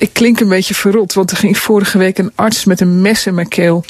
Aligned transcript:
Ik 0.00 0.12
klink 0.12 0.40
een 0.40 0.48
beetje 0.48 0.74
verrot, 0.74 1.12
want 1.12 1.30
er 1.30 1.36
ging 1.36 1.58
vorige 1.58 1.98
week 1.98 2.18
een 2.18 2.32
arts 2.34 2.64
met 2.64 2.80
een 2.80 3.00
mes 3.00 3.26
in 3.26 3.34
mijn 3.34 3.48
keel. 3.48 3.84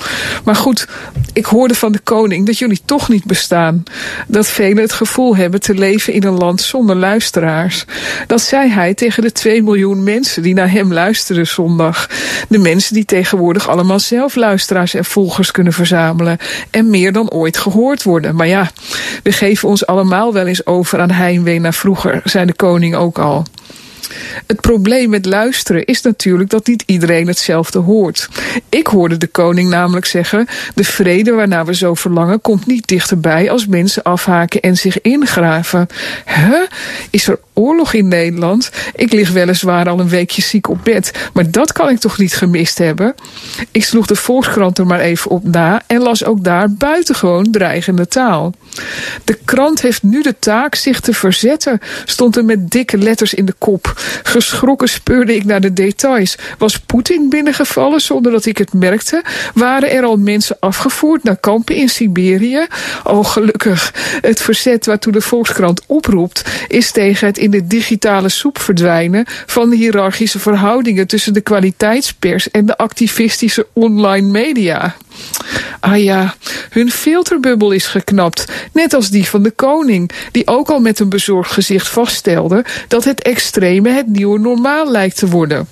Maar 0.45 0.57
goed, 0.57 0.89
ik 1.33 1.45
hoorde 1.45 1.75
van 1.75 1.93
de 1.93 1.99
koning 1.99 2.47
dat 2.47 2.59
jullie 2.59 2.81
toch 2.85 3.09
niet 3.09 3.25
bestaan. 3.25 3.83
Dat 4.27 4.47
velen 4.49 4.83
het 4.83 4.93
gevoel 4.93 5.37
hebben 5.37 5.61
te 5.61 5.75
leven 5.75 6.13
in 6.13 6.23
een 6.25 6.39
land 6.39 6.61
zonder 6.61 6.97
luisteraars. 6.97 7.85
Dat 8.27 8.41
zei 8.41 8.71
hij 8.71 8.95
tegen 8.95 9.23
de 9.23 9.33
2 9.33 9.63
miljoen 9.63 10.03
mensen 10.03 10.43
die 10.43 10.55
naar 10.55 10.71
hem 10.71 10.93
luisteren 10.93 11.47
zondag. 11.47 12.09
De 12.49 12.59
mensen 12.59 12.95
die 12.95 13.05
tegenwoordig 13.05 13.69
allemaal 13.69 14.01
zelf 14.01 14.35
luisteraars 14.35 14.95
en 14.95 15.05
volgers 15.05 15.51
kunnen 15.51 15.73
verzamelen. 15.73 16.39
En 16.71 16.91
meer 16.91 17.13
dan 17.13 17.31
ooit 17.31 17.59
gehoord 17.59 18.03
worden. 18.03 18.37
Maar 18.37 18.49
ja, 18.49 18.71
we 19.23 19.33
geven 19.33 19.69
ons 19.69 19.87
allemaal 19.87 20.33
wel 20.33 20.47
eens 20.47 20.67
over 20.67 21.01
aan 21.01 21.11
heimwee 21.11 21.61
naar 21.61 21.75
vroeger, 21.75 22.21
zei 22.25 22.47
de 22.47 22.55
koning 22.55 22.95
ook 22.95 23.19
al. 23.19 23.47
Het 24.47 24.61
probleem 24.61 25.11
met 25.11 25.27
luisteren 25.27 25.85
is 25.85 26.03
natuurlijk 26.03 26.51
dat 26.51 26.67
niet 26.67 26.83
iedereen 26.87 27.27
hetzelfde 27.27 27.79
hoort. 27.79 28.29
Ik 28.69 28.87
hoorde 28.87 29.17
de 29.17 29.27
koning 29.27 29.69
namelijk 29.69 30.07
zeggen: 30.07 30.47
de 30.75 30.85
vrede 30.85 31.33
waarnaar 31.33 31.67
we 31.67 31.75
zo 31.75 31.95
verlangen 31.95 32.41
komt 32.41 32.67
niet 32.67 32.87
dichterbij 32.87 33.51
als 33.51 33.67
mensen 33.67 34.03
afhaken 34.03 34.61
en 34.61 34.77
zich 34.77 35.01
ingraven. 35.01 35.87
Huh? 36.27 36.61
Is 37.11 37.29
er 37.29 37.39
oorlog 37.53 37.93
in 37.93 38.09
Nederland? 38.09 38.71
Ik 38.95 39.13
lig 39.13 39.31
weliswaar 39.31 39.89
al 39.89 40.01
een 40.01 40.09
weekje 40.09 40.43
ziek 40.43 40.69
op 40.69 40.79
bed, 40.85 41.29
maar 41.33 41.51
dat 41.51 41.73
kan 41.73 41.89
ik 41.89 41.99
toch 41.99 42.19
niet 42.19 42.35
gemist 42.35 42.79
hebben? 42.79 43.15
Ik 43.71 43.85
sloeg 43.85 44.07
de 44.07 44.17
Volkskrant 44.17 44.79
er 44.79 44.87
maar 44.87 45.01
even 45.01 45.31
op 45.31 45.45
na 45.45 45.83
en 45.87 46.01
las 46.01 46.25
ook 46.25 46.45
daar 46.45 46.73
buitengewoon 46.73 47.51
dreigende 47.51 48.09
taal. 48.09 48.55
De 49.25 49.39
krant 49.45 49.81
heeft 49.81 50.03
nu 50.03 50.23
de 50.23 50.39
taak 50.39 50.75
zich 50.75 51.01
te 51.01 51.15
verzetten, 51.15 51.81
stond 52.05 52.37
er 52.37 52.45
met 52.45 52.71
dikke 52.71 52.99
letters 52.99 53.35
in 53.35 53.45
de 53.45 53.55
kop. 53.59 53.93
Geschrokken 54.23 54.89
speurde 54.89 55.35
ik 55.35 55.45
naar 55.45 55.61
de 55.61 55.73
details. 55.73 56.37
Was 56.59 56.79
Poetin 56.79 57.29
binnengevallen 57.29 58.01
zonder 58.01 58.33
dat 58.33 58.47
ik 58.47 58.59
het 58.59 58.73
merkte? 58.73 59.23
Waren 59.55 59.91
er 59.91 60.05
al 60.05 60.17
mensen 60.17 60.57
afgevoerd 60.61 61.23
naar 61.23 61.37
kampen 61.37 61.75
in 61.75 61.89
Siberië? 61.89 62.67
Oh, 63.05 63.25
gelukkig. 63.25 63.95
Het 64.21 64.43
verzet 64.43 64.87
waartoe 64.87 65.13
de 65.13 65.21
Volkskrant 65.21 65.83
oproept, 65.87 66.43
is 66.69 66.91
tegen 66.91 67.27
het 67.27 67.39
in 67.39 67.51
de 67.51 67.67
digitale 67.67 68.29
soep 68.29 68.59
verdwijnen 68.59 69.25
van 69.47 69.71
de 69.71 69.77
hiërarchische 69.77 70.39
verhoudingen 70.39 71.07
tussen 71.07 71.33
de 71.33 71.41
kwaliteitspers 71.41 72.51
en 72.51 72.67
de 72.67 72.77
activistische 72.77 73.67
online 73.73 74.29
media. 74.29 74.97
Ah 75.81 76.03
ja, 76.03 76.35
hun 76.71 76.91
filterbubbel 76.91 77.71
is 77.71 77.87
geknapt, 77.87 78.45
net 78.73 78.95
als 78.95 79.11
die 79.11 79.29
van 79.29 79.43
de 79.43 79.51
koning, 79.51 80.11
die 80.31 80.47
ook 80.47 80.71
al 80.71 80.81
met 80.81 80.99
een 80.99 81.09
bezorgd 81.09 81.53
gezicht 81.53 81.89
vaststelde 81.89 82.65
dat 82.89 83.05
het 83.05 83.23
extreme 83.23 83.91
het 83.91 84.07
nieuwe 84.07 84.39
normaal 84.39 84.91
lijkt 84.91 85.17
te 85.17 85.29
worden. 85.29 85.69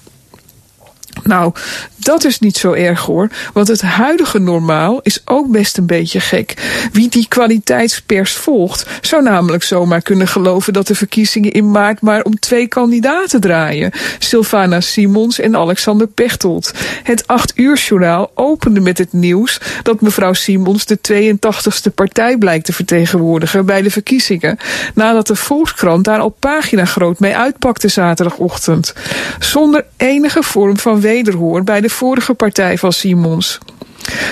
Nou, 1.25 1.53
dat 1.97 2.25
is 2.25 2.39
niet 2.39 2.57
zo 2.57 2.73
erg 2.73 3.01
hoor, 3.01 3.31
want 3.53 3.69
het 3.69 3.83
huidige 3.83 4.39
normaal 4.39 5.01
is 5.03 5.23
ook 5.25 5.51
best 5.51 5.77
een 5.77 5.87
beetje 5.87 6.21
gek. 6.21 6.55
Wie 6.93 7.09
die 7.09 7.27
kwaliteitspers 7.29 8.33
volgt, 8.33 8.87
zou 9.01 9.23
namelijk 9.23 9.63
zomaar 9.63 10.03
kunnen 10.03 10.29
geloven 10.29 10.73
dat 10.73 10.87
de 10.87 10.95
verkiezingen 10.95 11.53
in 11.53 11.71
maart 11.71 12.01
maar 12.01 12.23
om 12.23 12.39
twee 12.39 12.67
kandidaten 12.67 13.41
draaien: 13.41 13.93
Sylvana 14.19 14.81
Simons 14.81 15.41
en 15.41 15.57
Alexander 15.57 16.07
Pechtold. 16.07 16.73
Het 17.03 17.27
8 17.27 17.53
uur 17.55 17.77
journaal 17.77 18.31
opende 18.35 18.81
met 18.81 18.99
het 18.99 19.13
nieuws 19.13 19.61
dat 19.83 20.01
mevrouw 20.01 20.33
Simons 20.33 20.85
de 20.85 20.99
82ste 21.13 21.95
partij 21.95 22.37
blijkt 22.37 22.65
te 22.65 22.73
vertegenwoordigen 22.73 23.67
bij 23.67 23.83
de 23.83 23.91
verkiezingen, 23.91 24.59
nadat 24.95 25.27
de 25.27 25.37
Volkskrant 25.37 26.05
daar 26.05 26.19
al 26.19 26.37
pagina 26.39 26.85
groot 26.85 27.19
mee 27.19 27.37
uitpakte 27.37 27.89
zaterdagochtend. 27.89 28.95
Zonder 29.39 29.85
enige 29.97 30.43
vorm 30.43 30.79
van 30.79 31.01
wederhoor 31.09 31.65
bij 31.65 31.81
de 31.81 31.89
vorige 31.89 32.35
partij 32.35 32.79
van 32.79 32.93
Simons. 32.93 33.59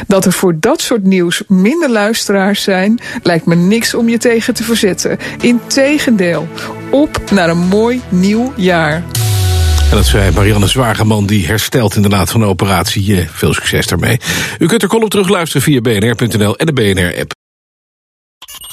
Dat 0.07 0.25
er 0.25 0.33
voor 0.33 0.57
dat 0.61 0.81
soort 0.81 1.05
nieuws 1.05 1.43
minder 1.49 1.91
luisteraars 1.91 2.63
zijn, 2.63 3.01
lijkt 3.23 3.47
me 3.47 3.55
niks 3.55 3.95
om 3.95 4.09
je 4.09 4.19
tegen 4.19 4.55
te 4.55 4.63
verzetten. 4.63 5.19
Integendeel, 5.41 6.49
op 6.91 7.21
naar 7.31 7.49
een 7.49 7.67
mooi 7.69 8.01
nieuw 8.09 8.53
jaar. 8.57 8.95
En 9.91 9.97
dat 9.97 10.07
zei 10.07 10.33
Marianne 10.33 10.67
Zwageman, 10.67 11.27
die 11.27 11.47
herstelt 11.47 11.97
inderdaad 11.97 12.31
van 12.31 12.41
de 12.41 12.47
operatie. 12.47 13.29
Veel 13.31 13.55
succes 13.55 13.87
daarmee. 13.87 14.21
U 14.59 14.67
kunt 14.67 14.83
er 14.83 14.89
column 14.89 15.09
terugluisteren 15.09 15.63
via 15.63 15.81
bnr.nl 15.81 16.57
en 16.57 16.67
de 16.67 16.73
BNR-app. 16.73 17.36